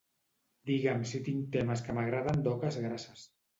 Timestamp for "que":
1.89-1.97